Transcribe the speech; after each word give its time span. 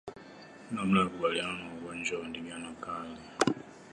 Namna 0.71 0.99
ya 0.99 1.07
kukabiliana 1.07 1.53
na 1.57 1.73
ugonjwa 1.73 2.19
wa 2.19 2.27
ndigana 2.27 2.73
kali 2.73 3.17